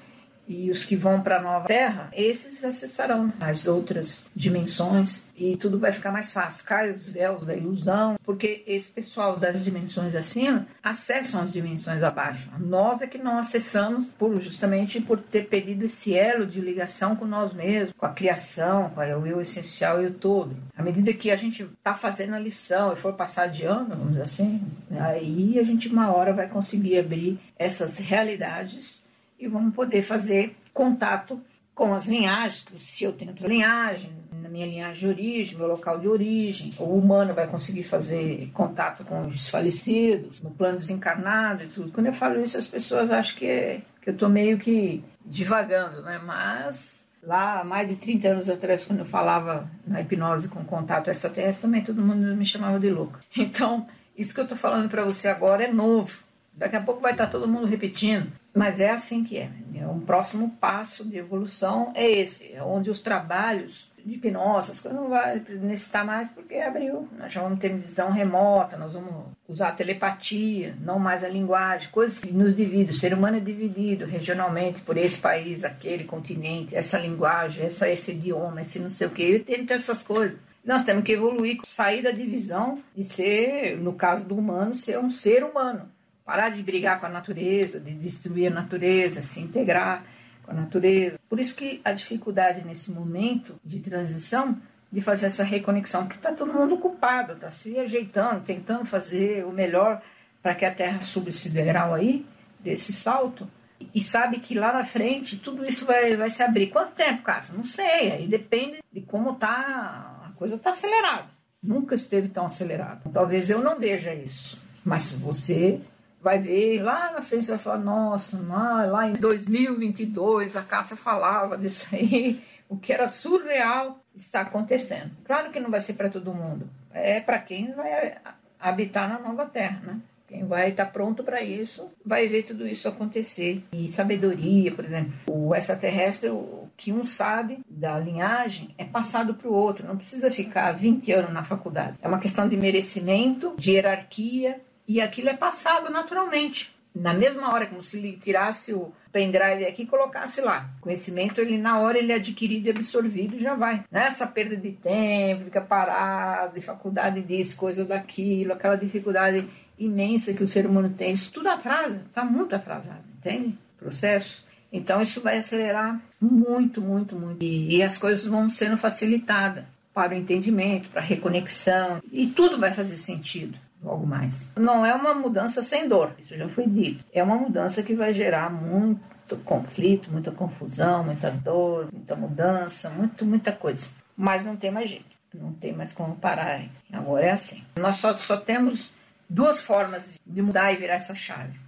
e 0.48 0.70
os 0.70 0.84
que 0.84 0.96
vão 0.96 1.20
para 1.20 1.38
a 1.38 1.42
nova 1.42 1.66
Terra, 1.66 2.08
esses 2.12 2.62
acessarão 2.64 3.32
as 3.40 3.66
outras 3.66 4.30
dimensões 4.34 5.22
e 5.36 5.56
tudo 5.56 5.78
vai 5.78 5.92
ficar 5.92 6.10
mais 6.10 6.30
fácil. 6.30 6.64
Cai 6.64 6.90
os 6.90 7.06
véus 7.06 7.44
da 7.44 7.54
ilusão, 7.54 8.16
porque 8.22 8.64
esse 8.66 8.90
pessoal 8.90 9.36
das 9.36 9.64
dimensões 9.64 10.14
acima 10.14 10.66
acessam 10.82 11.40
as 11.40 11.52
dimensões 11.52 12.02
abaixo. 12.02 12.48
Nós 12.58 13.02
é 13.02 13.06
que 13.06 13.18
não 13.18 13.38
acessamos 13.38 14.14
por 14.18 14.38
justamente 14.40 15.00
por 15.00 15.18
ter 15.18 15.46
perdido 15.48 15.84
esse 15.84 16.16
elo 16.16 16.46
de 16.46 16.60
ligação 16.60 17.14
com 17.14 17.26
nós 17.26 17.52
mesmos, 17.52 17.94
com 17.96 18.06
a 18.06 18.10
criação, 18.10 18.90
com 18.90 19.00
o 19.00 19.26
eu 19.26 19.40
essencial 19.40 20.02
e 20.02 20.06
o 20.06 20.14
todo. 20.14 20.56
À 20.76 20.82
medida 20.82 21.12
que 21.12 21.30
a 21.30 21.36
gente 21.36 21.64
está 21.64 21.92
fazendo 21.92 22.34
a 22.34 22.38
lição 22.38 22.92
e 22.92 22.96
for 22.96 23.12
passar 23.12 23.46
de 23.46 23.64
ano, 23.64 23.90
vamos 23.90 24.10
dizer 24.10 24.22
assim, 24.22 24.62
aí 24.90 25.58
a 25.58 25.62
gente 25.62 25.88
uma 25.88 26.14
hora 26.14 26.32
vai 26.32 26.48
conseguir 26.48 26.98
abrir 26.98 27.38
essas 27.58 27.98
realidades 27.98 29.05
e 29.38 29.46
vamos 29.46 29.74
poder 29.74 30.02
fazer 30.02 30.56
contato 30.72 31.40
com 31.74 31.92
as 31.92 32.08
linhagens, 32.08 32.64
se 32.78 33.04
eu 33.04 33.12
tenho 33.12 33.32
outra 33.32 33.46
linhagem, 33.46 34.10
na 34.32 34.48
minha 34.48 34.64
linhagem 34.64 35.00
de 35.00 35.06
origem, 35.08 35.58
meu 35.58 35.66
local 35.66 36.00
de 36.00 36.08
origem, 36.08 36.74
o 36.78 36.84
humano 36.84 37.34
vai 37.34 37.46
conseguir 37.46 37.82
fazer 37.82 38.50
contato 38.54 39.04
com 39.04 39.26
os 39.26 39.50
falecidos, 39.50 40.40
no 40.40 40.50
plano 40.50 40.78
desencarnado 40.78 41.64
e 41.64 41.66
tudo. 41.66 41.92
Quando 41.92 42.06
eu 42.06 42.14
falo 42.14 42.40
isso, 42.40 42.56
as 42.56 42.66
pessoas 42.66 43.10
acham 43.10 43.36
que, 43.36 43.82
que 44.00 44.08
eu 44.08 44.14
estou 44.14 44.28
meio 44.28 44.56
que 44.56 45.04
divagando, 45.22 46.00
né? 46.00 46.18
Mas 46.24 47.04
lá, 47.22 47.62
mais 47.62 47.88
de 47.88 47.96
30 47.96 48.28
anos 48.28 48.48
atrás, 48.48 48.84
quando 48.84 49.00
eu 49.00 49.04
falava 49.04 49.68
na 49.86 50.00
hipnose 50.00 50.48
com 50.48 50.64
contato 50.64 51.10
extraterrestre, 51.10 51.62
também 51.62 51.82
todo 51.82 52.00
mundo 52.00 52.34
me 52.34 52.46
chamava 52.46 52.80
de 52.80 52.88
louco. 52.88 53.18
Então, 53.36 53.86
isso 54.16 54.32
que 54.32 54.40
eu 54.40 54.44
estou 54.44 54.56
falando 54.56 54.88
para 54.88 55.04
você 55.04 55.28
agora 55.28 55.64
é 55.64 55.72
novo. 55.72 56.24
Daqui 56.56 56.76
a 56.76 56.82
pouco 56.82 57.02
vai 57.02 57.12
estar 57.12 57.26
todo 57.26 57.46
mundo 57.46 57.66
repetindo. 57.66 58.32
Mas 58.54 58.80
é 58.80 58.90
assim 58.90 59.22
que 59.22 59.36
é. 59.36 59.50
é. 59.74 59.86
Um 59.86 60.00
próximo 60.00 60.50
passo 60.58 61.04
de 61.04 61.18
evolução 61.18 61.92
é 61.94 62.10
esse, 62.10 62.50
é 62.52 62.62
onde 62.62 62.90
os 62.90 62.98
trabalhos 62.98 63.92
de 64.02 64.14
hipnose, 64.14 64.70
as 64.70 64.80
coisas 64.80 64.98
não 64.98 65.10
vai 65.10 65.44
necessitar 65.60 66.06
mais 66.06 66.30
porque 66.30 66.54
abriu. 66.54 67.06
Nós 67.18 67.30
já 67.30 67.42
vamos 67.42 67.58
ter 67.58 67.76
visão 67.76 68.10
remota, 68.10 68.76
nós 68.76 68.94
vamos 68.94 69.26
usar 69.46 69.68
a 69.68 69.72
telepatia, 69.72 70.74
não 70.80 70.98
mais 70.98 71.22
a 71.22 71.28
linguagem, 71.28 71.90
coisas 71.90 72.18
que 72.18 72.32
nos 72.32 72.54
dividem. 72.54 72.90
O 72.90 72.94
ser 72.94 73.12
humano 73.12 73.36
é 73.36 73.40
dividido 73.40 74.06
regionalmente 74.06 74.80
por 74.80 74.96
esse 74.96 75.20
país, 75.20 75.64
aquele 75.64 76.04
continente, 76.04 76.74
essa 76.74 76.98
linguagem, 76.98 77.66
essa, 77.66 77.90
esse 77.90 78.12
idioma, 78.12 78.62
esse 78.62 78.78
não 78.78 78.88
sei 78.88 79.06
o 79.08 79.10
que. 79.10 79.22
Eu 79.22 79.44
tento 79.44 79.72
essas 79.72 80.02
coisas. 80.02 80.38
Nós 80.64 80.82
temos 80.82 81.04
que 81.04 81.12
evoluir, 81.12 81.58
sair 81.64 82.02
da 82.02 82.10
divisão 82.10 82.78
de 82.96 83.04
ser, 83.04 83.76
no 83.76 83.92
caso 83.92 84.24
do 84.24 84.36
humano, 84.36 84.74
ser 84.74 84.98
um 84.98 85.10
ser 85.10 85.44
humano 85.44 85.94
parar 86.26 86.50
de 86.50 86.60
brigar 86.60 86.98
com 86.98 87.06
a 87.06 87.08
natureza, 87.08 87.78
de 87.78 87.94
destruir 87.94 88.48
a 88.48 88.54
natureza, 88.54 89.22
se 89.22 89.40
integrar 89.40 90.04
com 90.42 90.50
a 90.50 90.54
natureza. 90.54 91.20
Por 91.28 91.38
isso 91.38 91.54
que 91.54 91.80
a 91.84 91.92
dificuldade 91.92 92.66
nesse 92.66 92.90
momento 92.90 93.54
de 93.64 93.78
transição 93.78 94.60
de 94.90 95.00
fazer 95.00 95.26
essa 95.26 95.44
reconexão, 95.44 96.02
porque 96.02 96.16
está 96.16 96.32
todo 96.32 96.52
mundo 96.52 96.74
ocupado, 96.74 97.34
está 97.34 97.48
se 97.48 97.78
ajeitando, 97.78 98.40
tentando 98.40 98.84
fazer 98.84 99.46
o 99.46 99.52
melhor 99.52 100.02
para 100.42 100.54
que 100.54 100.64
a 100.64 100.74
Terra 100.74 101.02
suba 101.02 101.28
esse 101.28 101.48
degrau 101.48 101.94
aí, 101.94 102.26
desse 102.58 102.92
salto, 102.92 103.48
e 103.94 104.02
sabe 104.02 104.40
que 104.40 104.54
lá 104.54 104.72
na 104.72 104.84
frente 104.84 105.36
tudo 105.36 105.64
isso 105.64 105.84
vai, 105.86 106.16
vai 106.16 106.30
se 106.30 106.42
abrir. 106.42 106.68
Quanto 106.68 106.92
tempo, 106.94 107.22
Cássio? 107.22 107.56
Não 107.56 107.64
sei, 107.64 108.10
aí 108.10 108.26
depende 108.26 108.82
de 108.92 109.00
como 109.02 109.34
tá, 109.34 110.24
a 110.24 110.32
coisa 110.36 110.56
está 110.56 110.70
acelerada. 110.70 111.26
Nunca 111.62 111.94
esteve 111.94 112.28
tão 112.28 112.46
acelerado. 112.46 113.10
Talvez 113.12 113.50
eu 113.50 113.60
não 113.60 113.78
veja 113.78 114.14
isso, 114.14 114.58
mas 114.84 115.12
você 115.12 115.80
vai 116.20 116.38
ver 116.38 116.82
lá 116.82 117.12
na 117.12 117.22
frente, 117.22 117.44
você 117.44 117.52
vai 117.52 117.60
falar, 117.60 117.78
nossa, 117.78 118.38
lá 118.38 119.08
em 119.08 119.12
2022 119.12 120.56
a 120.56 120.62
Cássia 120.62 120.96
falava 120.96 121.56
disso 121.56 121.88
aí, 121.94 122.42
o 122.68 122.76
que 122.76 122.92
era 122.92 123.06
surreal 123.06 124.00
está 124.14 124.40
acontecendo. 124.40 125.10
Claro 125.24 125.50
que 125.50 125.60
não 125.60 125.70
vai 125.70 125.80
ser 125.80 125.94
para 125.94 126.10
todo 126.10 126.34
mundo, 126.34 126.68
é 126.92 127.20
para 127.20 127.38
quem 127.38 127.72
vai 127.72 128.16
habitar 128.58 129.08
na 129.08 129.18
nova 129.18 129.46
terra, 129.46 129.80
né? 129.84 130.00
Quem 130.28 130.44
vai 130.44 130.70
estar 130.70 130.86
tá 130.86 130.90
pronto 130.90 131.22
para 131.22 131.40
isso 131.40 131.88
vai 132.04 132.26
ver 132.26 132.42
tudo 132.42 132.66
isso 132.66 132.88
acontecer. 132.88 133.62
E 133.72 133.88
sabedoria, 133.88 134.72
por 134.72 134.84
exemplo, 134.84 135.12
o 135.28 135.54
extraterrestre, 135.54 136.30
o 136.30 136.68
que 136.76 136.92
um 136.92 137.04
sabe 137.04 137.60
da 137.68 137.98
linhagem 137.98 138.74
é 138.76 138.84
passado 138.84 139.34
para 139.34 139.48
o 139.48 139.54
outro. 139.54 139.86
Não 139.86 139.96
precisa 139.96 140.30
ficar 140.30 140.72
20 140.72 141.12
anos 141.12 141.32
na 141.32 141.44
faculdade. 141.44 141.98
É 142.02 142.08
uma 142.08 142.18
questão 142.18 142.48
de 142.48 142.56
merecimento, 142.56 143.54
de 143.56 143.72
hierarquia 143.72 144.60
e 144.86 145.00
aquilo 145.00 145.28
é 145.28 145.36
passado 145.36 145.90
naturalmente. 145.90 146.74
Na 146.94 147.12
mesma 147.12 147.52
hora, 147.52 147.66
como 147.66 147.82
se 147.82 147.98
ele 147.98 148.18
tirasse 148.20 148.72
o 148.72 148.90
pendrive 149.12 149.66
aqui 149.66 149.82
e 149.82 149.86
colocasse 149.86 150.40
lá. 150.40 150.70
Conhecimento, 150.80 151.40
ele 151.40 151.58
na 151.58 151.78
hora 151.78 151.98
ele 151.98 152.10
é 152.10 152.16
adquirido 152.16 152.66
e 152.66 152.70
absorvido 152.70 153.38
já 153.38 153.54
vai. 153.54 153.84
Nessa 153.90 154.26
perda 154.26 154.56
de 154.56 154.72
tempo, 154.72 155.44
fica 155.44 155.60
parado, 155.60 156.54
de 156.54 156.62
faculdade 156.62 157.20
disso, 157.20 157.56
coisa 157.56 157.84
daquilo, 157.84 158.54
aquela 158.54 158.76
dificuldade 158.76 159.46
imensa 159.78 160.32
que 160.32 160.42
o 160.42 160.46
ser 160.46 160.64
humano 160.64 160.88
tem. 160.88 161.12
Isso 161.12 161.30
tudo 161.30 161.50
atrasa, 161.50 162.02
está 162.06 162.24
muito 162.24 162.54
atrasado, 162.54 163.04
entende? 163.18 163.58
Processo. 163.78 164.46
Então 164.72 165.02
isso 165.02 165.20
vai 165.20 165.36
acelerar 165.36 166.00
muito, 166.18 166.80
muito, 166.80 167.14
muito. 167.14 167.42
E, 167.42 167.76
e 167.76 167.82
as 167.82 167.98
coisas 167.98 168.24
vão 168.24 168.48
sendo 168.48 168.76
facilitadas 168.78 169.64
para 169.92 170.14
o 170.14 170.16
entendimento, 170.16 170.88
para 170.88 171.00
a 171.00 171.04
reconexão, 171.04 172.02
e 172.10 172.26
tudo 172.26 172.58
vai 172.58 172.72
fazer 172.72 172.96
sentido 172.96 173.58
logo 173.82 174.06
mais. 174.06 174.50
Não 174.56 174.84
é 174.84 174.94
uma 174.94 175.14
mudança 175.14 175.62
sem 175.62 175.88
dor, 175.88 176.14
isso 176.18 176.36
já 176.36 176.48
foi 176.48 176.66
dito. 176.66 177.04
É 177.12 177.22
uma 177.22 177.36
mudança 177.36 177.82
que 177.82 177.94
vai 177.94 178.12
gerar 178.12 178.50
muito 178.50 179.36
conflito, 179.44 180.10
muita 180.10 180.30
confusão, 180.30 181.04
muita 181.04 181.30
dor, 181.30 181.88
muita 181.92 182.16
mudança, 182.16 182.90
muito, 182.90 183.24
muita 183.24 183.52
coisa. 183.52 183.88
Mas 184.16 184.44
não 184.44 184.56
tem 184.56 184.70
mais 184.70 184.90
jeito, 184.90 185.16
não 185.34 185.52
tem 185.52 185.72
mais 185.72 185.92
como 185.92 186.16
parar. 186.16 186.62
Agora 186.92 187.26
é 187.26 187.30
assim. 187.30 187.64
Nós 187.76 187.96
só, 187.96 188.12
só 188.12 188.36
temos 188.36 188.92
duas 189.28 189.60
formas 189.60 190.08
de 190.26 190.42
mudar 190.42 190.72
e 190.72 190.76
virar 190.76 190.94
essa 190.94 191.14
chave. 191.14 191.58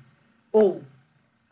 Ou 0.53 0.83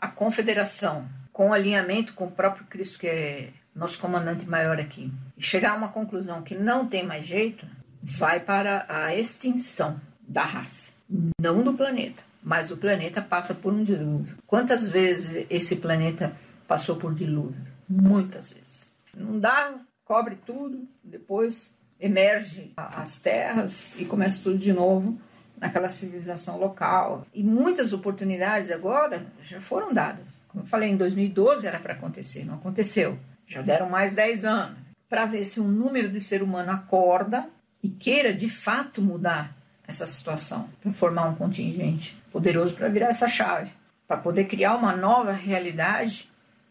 a 0.01 0.09
confederação 0.09 1.07
com 1.33 1.53
alinhamento 1.53 2.15
com 2.15 2.27
o 2.27 2.31
próprio 2.31 2.65
Cristo, 2.67 2.99
que 2.99 3.07
é 3.07 3.51
nosso 3.75 3.99
comandante 3.99 4.47
maior 4.47 4.81
aqui, 4.81 5.13
e 5.37 5.45
chegar 5.45 5.73
a 5.73 5.77
uma 5.77 5.91
conclusão 5.91 6.43
que 6.43 6.55
não 6.55 6.87
tem 6.87 7.05
mais 7.05 7.27
jeito, 7.27 7.67
vai 8.03 8.41
para 8.41 8.87
a 8.89 9.15
extinção 9.15 10.01
da 10.27 10.43
raça, 10.43 10.93
não 11.41 11.63
do 11.63 11.75
planeta, 11.75 12.23
mas 12.43 12.71
o 12.71 12.77
planeta 12.77 13.23
passa 13.23 13.55
por 13.55 13.73
um 13.73 13.85
dilúvio. 13.85 14.37
Quantas 14.47 14.89
vezes 14.89 15.47
esse 15.49 15.77
planeta 15.77 16.37
passou 16.67 16.97
por 16.97 17.15
dilúvio? 17.15 17.67
Muitas 17.89 18.53
vezes. 18.53 18.93
Não 19.15 19.39
dá, 19.39 19.75
cobre 20.05 20.37
tudo, 20.45 20.87
depois 21.03 21.77
emerge 21.99 22.73
as 22.77 23.19
terras 23.19 23.95
e 23.99 24.05
começa 24.05 24.43
tudo 24.43 24.59
de 24.59 24.73
novo 24.73 25.19
naquela 25.59 25.89
civilização 25.89 26.59
local. 26.59 27.27
E 27.33 27.43
muitas 27.43 27.93
oportunidades 27.93 28.71
agora 28.71 29.27
já 29.43 29.61
foram 29.61 29.93
dadas 29.93 30.41
Como 30.49 30.63
eu 30.63 30.67
falei, 30.69 30.91
em 30.91 30.97
2012 30.97 31.67
era 31.67 31.79
para 31.79 31.95
acontecer, 31.95 32.45
não 32.45 32.55
aconteceu. 32.55 33.19
Já 33.47 33.63
deram 33.63 33.89
mais 33.89 34.13
10 34.13 34.45
anos. 34.45 34.79
Para 35.09 35.25
ver 35.25 35.45
se 35.45 35.61
um 35.61 35.69
número 35.69 36.09
de 36.09 36.21
ser 36.21 36.43
humano 36.43 36.73
acorda 36.73 37.49
e 37.83 37.89
queira 37.89 38.35
de 38.35 38.49
fato 38.49 39.01
mudar 39.01 39.57
essa 39.87 40.07
situação, 40.07 40.69
para 40.83 40.93
formar 40.93 41.29
um 41.29 41.35
contingente 41.35 42.17
poderoso 42.33 42.75
para 42.75 42.89
virar 42.89 43.09
essa 43.09 43.29
chave, 43.29 43.71
para 44.07 44.17
poder 44.17 44.45
criar 44.45 44.75
uma 44.75 44.95
nova 44.95 45.33
realidade, 45.33 46.29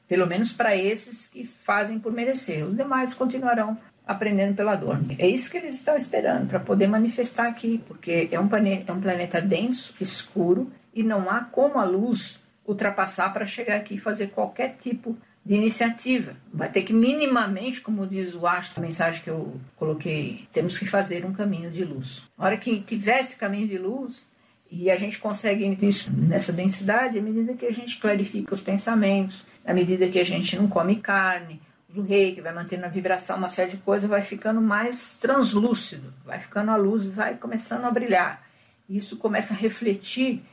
pelo 0.08 0.28
menos 0.28 0.54
para 0.54 0.76
esses 0.76 1.28
que 1.28 1.44
fazem 1.44 2.00
por 2.00 2.12
merecer. 2.12 2.66
Os 2.66 2.76
demais 2.76 3.14
continuarão 3.14 3.78
aprendendo 4.06 4.56
pela 4.56 4.76
dor. 4.76 5.00
É 5.18 5.28
isso 5.28 5.50
que 5.50 5.58
eles 5.58 5.76
estão 5.76 5.96
esperando 5.96 6.48
para 6.48 6.60
poder 6.60 6.88
manifestar 6.88 7.48
aqui, 7.48 7.84
porque 7.88 8.30
é 8.32 8.40
um, 8.40 8.48
planeta, 8.48 8.92
é 8.92 8.96
um 8.96 9.02
planeta 9.02 9.42
denso, 9.42 9.96
escuro, 10.00 10.72
e 10.94 11.02
não 11.02 11.30
há 11.30 11.42
como 11.42 11.80
a 11.80 11.84
luz 11.84 12.40
ultrapassar 12.68 13.34
para 13.34 13.46
chegar 13.46 13.78
aqui 13.78 13.96
e 13.96 14.00
fazer 14.00 14.28
qualquer 14.28 14.76
tipo 14.78 15.14
de 15.14 15.20
iniciativa. 15.54 16.36
Vai 16.52 16.70
ter 16.70 16.82
que 16.82 16.94
minimamente, 16.94 17.82
como 17.82 18.08
diz 18.08 18.34
o 18.34 18.48
Astro, 18.48 18.82
a 18.82 18.86
mensagem 18.86 19.22
que 19.22 19.30
eu 19.30 19.60
coloquei, 19.76 20.48
temos 20.52 20.78
que 20.78 20.86
fazer 20.86 21.26
um 21.26 21.34
caminho 21.34 21.70
de 21.70 21.84
luz. 21.84 22.24
Na 22.38 22.46
hora 22.46 22.58
que 22.58 22.80
tiver 22.80 23.20
esse 23.20 23.36
caminho 23.36 23.68
de 23.68 23.78
luz, 23.78 24.28
e 24.72 24.90
a 24.90 24.96
gente 24.96 25.20
consegue 25.20 25.66
isso 25.86 26.12
nessa 26.12 26.52
densidade 26.52 27.20
à 27.20 27.22
medida 27.22 27.54
que 27.54 27.66
a 27.66 27.72
gente 27.72 27.98
clarifica 27.98 28.54
os 28.54 28.62
pensamentos, 28.62 29.46
à 29.64 29.74
medida 29.74 30.08
que 30.08 30.20
a 30.20 30.24
gente 30.24 30.58
não 30.58 30.68
come 30.68 30.96
carne, 30.96 31.62
o 31.96 32.02
rei 32.02 32.34
que 32.34 32.42
vai 32.42 32.54
mantendo 32.54 32.86
a 32.86 32.90
vibração, 32.90 33.38
uma 33.38 33.48
série 33.48 33.72
de 33.72 33.78
coisas, 33.78 34.10
vai 34.10 34.22
ficando 34.22 34.60
mais 34.60 35.16
translúcido, 35.16 36.14
vai 36.26 36.40
ficando 36.40 36.72
a 36.72 36.76
luz, 36.76 37.08
vai 37.08 37.36
começando 37.36 37.86
a 37.86 37.92
brilhar. 37.92 38.44
Isso 38.90 39.16
começa 39.18 39.54
a 39.54 39.58
refletir 39.58 40.44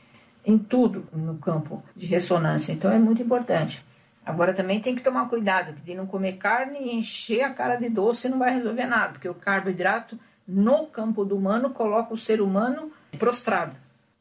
em 0.45 0.57
tudo 0.57 1.05
no 1.11 1.37
campo 1.37 1.83
de 1.95 2.05
ressonância. 2.05 2.71
Então 2.71 2.91
é 2.91 2.97
muito 2.97 3.21
importante. 3.21 3.83
Agora 4.25 4.53
também 4.53 4.79
tem 4.79 4.95
que 4.95 5.01
tomar 5.01 5.27
cuidado 5.27 5.73
de 5.83 5.93
não 5.93 6.05
comer 6.05 6.33
carne 6.33 6.79
e 6.79 6.95
encher 6.95 7.41
a 7.41 7.49
cara 7.49 7.75
de 7.75 7.89
doce 7.89 8.29
não 8.29 8.39
vai 8.39 8.53
resolver 8.53 8.85
nada, 8.85 9.13
porque 9.13 9.27
o 9.27 9.33
carboidrato 9.33 10.17
no 10.47 10.85
campo 10.87 11.25
do 11.25 11.35
humano 11.35 11.69
coloca 11.71 12.13
o 12.13 12.17
ser 12.17 12.41
humano 12.41 12.91
prostrado. 13.19 13.75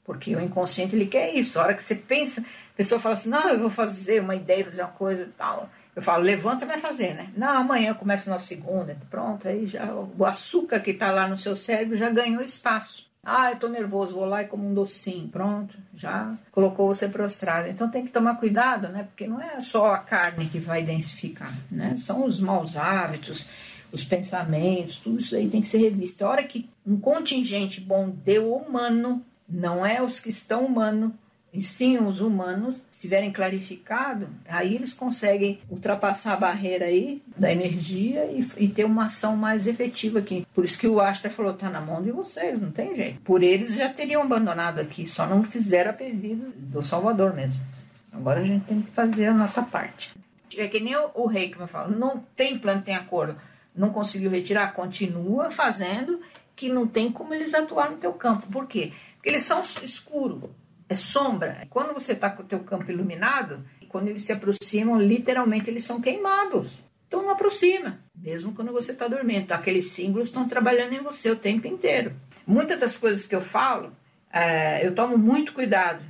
Porque 0.04 0.34
o 0.34 0.40
inconsciente 0.40 0.96
ele 0.96 1.06
quer 1.06 1.32
isso. 1.34 1.58
A 1.58 1.62
hora 1.62 1.74
que 1.74 1.82
você 1.82 1.94
pensa, 1.94 2.40
a 2.40 2.76
pessoa 2.76 3.00
fala 3.00 3.12
assim: 3.12 3.30
"Não, 3.30 3.48
eu 3.48 3.60
vou 3.60 3.70
fazer 3.70 4.20
uma 4.20 4.34
ideia, 4.34 4.64
fazer 4.64 4.82
uma 4.82 4.90
coisa 4.90 5.24
e 5.24 5.28
tal". 5.28 5.70
Eu 5.94 6.02
falo: 6.02 6.24
"Levanta 6.24 6.66
vai 6.66 6.78
fazer, 6.78 7.14
né?". 7.14 7.30
Não, 7.36 7.56
amanhã 7.58 7.90
eu 7.90 7.94
começo 7.94 8.28
na 8.28 8.40
segunda, 8.40 8.96
pronto, 9.08 9.46
aí 9.46 9.64
já 9.66 9.94
o 9.94 10.24
açúcar 10.24 10.80
que 10.80 10.90
está 10.90 11.12
lá 11.12 11.28
no 11.28 11.36
seu 11.36 11.54
cérebro 11.54 11.96
já 11.96 12.10
ganhou 12.10 12.42
espaço. 12.42 13.11
Ah, 13.24 13.52
eu 13.52 13.58
tô 13.58 13.68
nervoso, 13.68 14.16
vou 14.16 14.24
lá 14.24 14.42
e 14.42 14.48
como 14.48 14.68
um 14.68 14.74
docinho, 14.74 15.28
pronto, 15.28 15.78
já 15.94 16.36
colocou 16.50 16.88
você 16.88 17.08
prostrado. 17.08 17.68
Então 17.68 17.88
tem 17.88 18.04
que 18.04 18.10
tomar 18.10 18.34
cuidado, 18.34 18.88
né? 18.88 19.04
Porque 19.04 19.28
não 19.28 19.40
é 19.40 19.60
só 19.60 19.94
a 19.94 19.98
carne 19.98 20.48
que 20.48 20.58
vai 20.58 20.82
densificar, 20.82 21.56
né? 21.70 21.96
São 21.96 22.24
os 22.24 22.40
maus 22.40 22.76
hábitos, 22.76 23.46
os 23.92 24.02
pensamentos, 24.02 24.96
tudo 24.96 25.20
isso 25.20 25.36
aí 25.36 25.48
tem 25.48 25.60
que 25.60 25.68
ser 25.68 25.78
revisto. 25.78 26.24
A 26.24 26.30
hora 26.30 26.42
que 26.42 26.68
um 26.84 26.98
contingente 26.98 27.80
bom 27.80 28.10
de 28.10 28.40
humano, 28.40 29.24
não 29.48 29.86
é 29.86 30.02
os 30.02 30.18
que 30.18 30.28
estão 30.28 30.64
humano, 30.64 31.16
e 31.52 31.60
sim 31.60 31.98
os 31.98 32.20
humanos 32.20 32.82
estiverem 32.90 33.30
clarificados, 33.30 34.26
aí 34.48 34.74
eles 34.74 34.94
conseguem 34.94 35.60
ultrapassar 35.68 36.32
a 36.32 36.36
barreira 36.36 36.86
aí 36.86 37.22
da 37.36 37.52
energia 37.52 38.24
e, 38.24 38.46
e, 38.56 38.68
ter 38.68 38.84
uma 38.84 39.04
ação 39.04 39.36
mais 39.36 39.66
efetiva 39.66 40.20
aqui. 40.20 40.46
Por 40.54 40.64
isso 40.64 40.78
que 40.78 40.88
o 40.88 40.98
Asta 40.98 41.28
falou, 41.28 41.52
tá 41.52 41.68
na 41.68 41.80
mão 41.80 42.02
de 42.02 42.10
vocês, 42.10 42.58
não 42.58 42.70
tem 42.70 42.96
jeito. 42.96 43.20
Por 43.20 43.42
eles 43.42 43.74
já 43.74 43.92
teriam 43.92 44.22
abandonado 44.22 44.78
aqui, 44.78 45.06
só 45.06 45.26
não 45.26 45.44
fizeram 45.44 45.90
a 45.90 45.94
pedido 45.94 46.52
do 46.56 46.82
Salvador 46.82 47.34
mesmo. 47.34 47.62
Agora 48.10 48.40
a 48.40 48.44
gente 48.44 48.64
tem 48.64 48.80
que 48.80 48.90
fazer 48.90 49.26
a 49.26 49.34
nossa 49.34 49.62
parte. 49.62 50.10
É 50.56 50.66
que 50.68 50.80
nem 50.80 50.96
o, 50.96 51.10
o 51.14 51.26
rei 51.26 51.50
que 51.50 51.60
me 51.60 51.66
fala, 51.66 51.88
não 51.88 52.24
tem 52.34 52.58
plano, 52.58 52.80
tem 52.80 52.94
acordo, 52.94 53.36
não 53.76 53.90
conseguiu 53.90 54.30
retirar, 54.30 54.72
continua 54.72 55.50
fazendo, 55.50 56.18
que 56.56 56.70
não 56.70 56.86
tem 56.86 57.12
como 57.12 57.34
eles 57.34 57.52
atuar 57.52 57.90
no 57.90 57.98
teu 57.98 58.12
campo. 58.14 58.46
Por 58.46 58.66
quê? 58.66 58.92
Porque 59.14 59.28
eles 59.28 59.42
são 59.42 59.60
escuros 59.60 60.50
é 60.92 60.94
sombra. 60.94 61.66
Quando 61.68 61.92
você 61.92 62.12
está 62.12 62.30
com 62.30 62.42
o 62.42 62.46
teu 62.46 62.60
campo 62.60 62.90
iluminado, 62.90 63.64
quando 63.88 64.08
eles 64.08 64.22
se 64.22 64.32
aproximam, 64.32 65.00
literalmente 65.00 65.68
eles 65.68 65.84
são 65.84 66.00
queimados. 66.00 66.68
Então 67.06 67.22
não 67.22 67.30
aproxima, 67.30 68.00
mesmo 68.14 68.54
quando 68.54 68.72
você 68.72 68.92
está 68.92 69.06
dormindo. 69.06 69.52
Aqueles 69.52 69.90
símbolos 69.90 70.28
estão 70.28 70.48
trabalhando 70.48 70.94
em 70.94 71.02
você 71.02 71.30
o 71.30 71.36
tempo 71.36 71.66
inteiro. 71.66 72.14
Muitas 72.46 72.78
das 72.78 72.96
coisas 72.96 73.26
que 73.26 73.34
eu 73.34 73.40
falo, 73.40 73.92
é, 74.32 74.86
eu 74.86 74.94
tomo 74.94 75.18
muito 75.18 75.52
cuidado, 75.52 76.02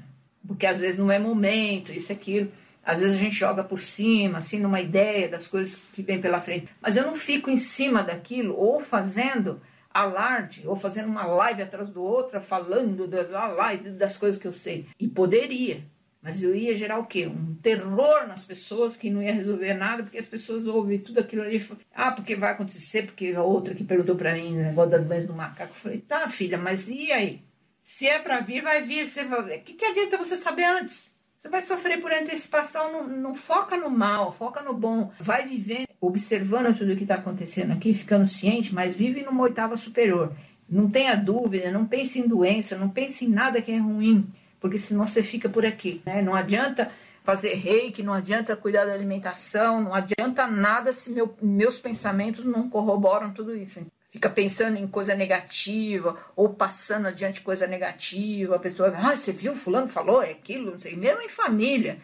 porque 0.47 0.67
às 0.67 0.79
vezes 0.79 0.99
não 0.99 1.11
é 1.11 1.19
momento, 1.19 1.93
isso 1.93 2.13
aquilo. 2.13 2.53
Às 2.85 3.01
vezes 3.01 3.17
a 3.17 3.19
gente 3.19 3.35
joga 3.35 3.63
por 3.63 3.81
cima, 3.81 4.39
assim, 4.39 4.59
numa 4.59 4.81
ideia 4.81 5.29
das 5.29 5.47
coisas 5.47 5.77
que 5.93 6.03
vem 6.03 6.21
pela 6.21 6.41
frente. 6.41 6.69
Mas 6.81 6.97
eu 6.97 7.05
não 7.05 7.15
fico 7.15 7.51
em 7.51 7.57
cima 7.57 8.03
daquilo 8.03 8.57
ou 8.57 8.81
fazendo 8.81 9.61
alarde 9.93 10.67
ou 10.67 10.77
fazendo 10.77 11.09
uma 11.09 11.25
live 11.25 11.63
atrás 11.63 11.91
do 11.91 12.03
outra 12.03 12.41
falando 12.41 13.07
da 13.07 13.47
live 13.49 13.91
das 13.91 14.17
coisas 14.17 14.41
que 14.41 14.47
eu 14.47 14.53
sei. 14.53 14.87
E 14.99 15.09
poderia, 15.09 15.83
mas 16.23 16.41
eu 16.41 16.55
ia 16.55 16.75
gerar 16.75 16.99
o 16.99 17.07
quê? 17.07 17.27
Um 17.27 17.57
terror 17.57 18.29
nas 18.29 18.45
pessoas 18.45 18.97
que 18.97 19.11
não 19.11 19.21
ia 19.21 19.33
resolver 19.33 19.75
nada, 19.75 20.05
porque 20.05 20.19
as 20.19 20.27
pessoas 20.27 20.67
ouvem 20.67 21.01
tudo 21.01 21.19
aquilo 21.19 21.43
ali. 21.43 21.61
Ah, 21.93 22.13
porque 22.13 22.37
vai 22.37 22.53
acontecer, 22.53 23.07
porque 23.07 23.33
a 23.35 23.43
outra 23.43 23.75
que 23.75 23.83
perguntou 23.83 24.15
para 24.15 24.35
mim, 24.35 24.57
o 24.57 24.63
negócio 24.63 24.93
da 24.93 24.99
doença 24.99 25.27
do 25.27 25.35
macaco. 25.35 25.73
Eu 25.73 25.81
falei, 25.81 25.99
tá, 26.01 26.29
filha, 26.29 26.57
mas 26.57 26.89
e 26.89 27.11
aí? 27.11 27.43
Se 27.83 28.07
é 28.07 28.21
para 28.21 28.39
vir, 28.39 28.63
vai 28.63 28.83
vir. 28.83 29.05
Você 29.05 29.25
vai... 29.25 29.59
Que, 29.59 29.75
que 29.75 29.85
adianta 29.85 30.17
você 30.17 30.37
saber 30.37 30.65
antes? 30.65 31.13
Você 31.43 31.49
vai 31.49 31.61
sofrer 31.61 32.01
por 32.01 32.13
antecipação, 32.13 32.93
não, 32.93 33.09
não, 33.09 33.35
foca 33.35 33.77
no 33.77 33.91
mal, 33.91 34.31
foca 34.31 34.63
no 34.63 34.73
bom. 34.73 35.11
Vai 35.19 35.45
vivendo, 35.45 35.89
observando 36.03 36.77
tudo 36.77 36.93
o 36.93 36.97
que 36.97 37.05
está 37.05 37.15
acontecendo 37.15 37.73
aqui, 37.73 37.95
ficando 37.95 38.27
ciente, 38.27 38.75
mas 38.75 38.93
vive 38.93 39.23
numa 39.23 39.45
oitava 39.45 39.77
superior. 39.77 40.33
Não 40.69 40.91
tenha 40.91 41.15
dúvida, 41.15 41.71
não 41.71 41.87
pense 41.87 42.19
em 42.19 42.27
doença, 42.27 42.77
não 42.77 42.89
pense 42.89 43.25
em 43.25 43.29
nada 43.29 43.63
que 43.63 43.71
é 43.71 43.79
ruim, 43.79 44.27
porque 44.61 44.77
senão 44.77 45.07
você 45.07 45.23
fica 45.23 45.49
por 45.49 45.65
aqui. 45.65 46.03
Né? 46.05 46.21
Não 46.21 46.35
adianta 46.35 46.91
fazer 47.23 47.55
reiki, 47.55 48.03
não 48.03 48.13
adianta 48.13 48.57
cuidar 48.57 48.85
da 48.85 48.93
alimentação, 48.93 49.81
não 49.81 49.95
adianta 49.95 50.45
nada 50.49 50.93
se 50.93 51.13
meu, 51.13 51.37
meus 51.41 51.79
pensamentos 51.79 52.45
não 52.45 52.69
corroboram 52.69 53.33
tudo 53.33 53.55
isso 53.55 53.81
fica 54.13 54.29
pensando 54.29 54.77
em 54.77 54.87
coisa 54.87 55.15
negativa 55.15 56.17
ou 56.37 56.51
passando 56.51 57.09
adiante 57.09 57.41
coisa 57.41 57.67
negativa, 57.67 58.57
a 58.57 58.59
pessoa, 58.59 58.93
ah, 58.95 59.17
você 59.17 59.33
viu, 59.33 59.55
fulano 59.55 59.89
falou, 59.89 60.23
é 60.23 60.33
aquilo, 60.33 60.73
não 60.73 60.79
sei, 60.79 60.95
mesmo 60.95 61.23
em 61.23 61.31
família. 61.31 61.97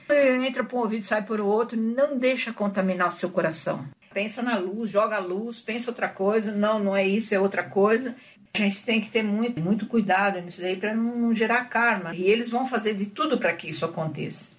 Entra 0.42 0.64
por 0.64 0.78
um 0.78 0.80
ouvido, 0.80 1.04
sai 1.04 1.22
por 1.22 1.38
outro, 1.38 1.78
não 1.78 2.18
deixa 2.18 2.50
contaminar 2.50 3.08
o 3.08 3.18
seu 3.18 3.28
coração. 3.28 3.84
Pensa 4.12 4.42
na 4.42 4.56
luz, 4.56 4.88
joga 4.88 5.16
a 5.16 5.20
luz, 5.20 5.60
pensa 5.60 5.90
outra 5.90 6.08
coisa, 6.08 6.50
não, 6.50 6.78
não 6.78 6.96
é 6.96 7.06
isso, 7.06 7.34
é 7.34 7.38
outra 7.38 7.62
coisa. 7.62 8.16
A 8.54 8.58
gente 8.58 8.82
tem 8.82 9.02
que 9.02 9.10
ter 9.10 9.22
muito, 9.22 9.60
muito 9.60 9.86
cuidado 9.86 10.40
nisso 10.40 10.62
daí 10.62 10.76
para 10.76 10.94
não 10.94 11.34
gerar 11.34 11.66
karma. 11.66 12.14
E 12.14 12.22
eles 12.22 12.50
vão 12.50 12.66
fazer 12.66 12.94
de 12.94 13.04
tudo 13.04 13.36
para 13.36 13.52
que 13.52 13.68
isso 13.68 13.84
aconteça. 13.84 14.50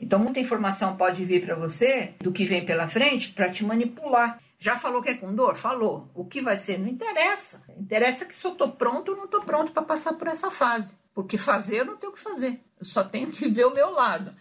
Então, 0.00 0.20
muita 0.20 0.38
informação 0.38 0.96
pode 0.96 1.24
vir 1.24 1.44
para 1.44 1.56
você 1.56 2.12
do 2.20 2.30
que 2.30 2.44
vem 2.44 2.64
pela 2.64 2.86
frente 2.86 3.30
para 3.30 3.50
te 3.50 3.64
manipular. 3.64 4.38
Já 4.64 4.78
falou 4.78 5.02
que 5.02 5.10
é 5.10 5.14
com 5.14 5.34
dor? 5.34 5.56
Falou. 5.56 6.08
O 6.14 6.24
que 6.24 6.40
vai 6.40 6.56
ser? 6.56 6.78
Não 6.78 6.88
interessa. 6.88 7.62
Interessa 7.78 8.24
que 8.24 8.34
se 8.34 8.46
eu 8.46 8.52
estou 8.52 8.72
pronto 8.72 9.10
ou 9.10 9.16
não 9.18 9.26
estou 9.26 9.42
pronto 9.42 9.72
para 9.72 9.82
passar 9.82 10.14
por 10.14 10.26
essa 10.26 10.50
fase. 10.50 10.96
Porque 11.12 11.36
fazer 11.36 11.80
eu 11.80 11.84
não 11.84 11.98
tenho 11.98 12.10
o 12.10 12.14
que 12.14 12.20
fazer. 12.22 12.62
Eu 12.80 12.86
só 12.86 13.04
tenho 13.04 13.30
que 13.30 13.46
ver 13.46 13.66
o 13.66 13.74
meu 13.74 13.90
lado. 13.90 14.32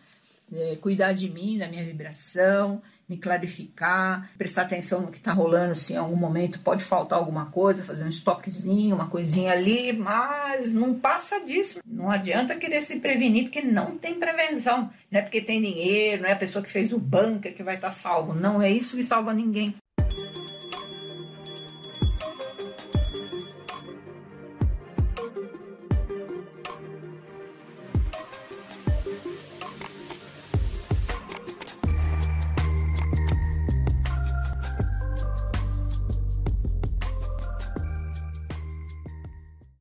É, 0.50 0.77
cuidar 0.77 1.12
de 1.12 1.30
mim, 1.30 1.58
da 1.58 1.68
minha 1.68 1.84
vibração, 1.84 2.82
me 3.10 3.18
clarificar, 3.18 4.30
prestar 4.38 4.62
atenção 4.62 5.01
no 5.01 5.12
que 5.12 5.18
está 5.18 5.34
rolando, 5.34 5.75
se 5.75 5.92
em 5.92 5.98
algum 5.98 6.15
momento 6.15 6.60
pode 6.60 6.86
faltar 6.86 7.20
alguma 7.20 7.48
coisa, 7.48 7.84
fazer 7.84 8.06
um 8.06 8.10
estoquezinho, 8.10 8.96
uma 8.96 9.10
coisinha 9.10 9.51
ali, 9.51 9.92
mas 9.92 10.72
não 10.72 10.98
passa 10.98 11.42
disso. 11.42 11.82
Não 11.86 12.10
adianta 12.10 12.56
querer 12.56 12.82
se 12.82 12.98
prevenir, 13.01 13.44
porque 13.46 13.62
não 13.62 13.98
tem 13.98 14.18
prevenção. 14.18 14.89
Não 15.12 15.20
é 15.20 15.22
porque 15.22 15.42
tem 15.42 15.62
dinheiro, 15.62 16.22
não 16.22 16.30
é 16.30 16.32
a 16.32 16.38
pessoa 16.38 16.63
que 16.63 16.72
fez 16.72 16.94
o 16.94 16.98
bunker 16.98 17.53
que 17.53 17.62
vai 17.62 17.75
estar 17.75 17.88
tá 17.88 17.92
salvo. 17.92 18.34
Não 18.34 18.62
é 18.62 18.72
isso 18.72 18.96
que 18.96 19.03
salva 19.03 19.34
ninguém. 19.34 19.75